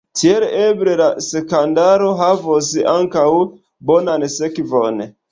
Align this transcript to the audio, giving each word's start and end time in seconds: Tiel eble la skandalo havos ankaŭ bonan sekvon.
Tiel 0.19 0.43
eble 0.59 0.93
la 1.01 1.09
skandalo 1.25 2.07
havos 2.21 2.69
ankaŭ 2.93 3.25
bonan 3.91 4.25
sekvon. 4.37 4.99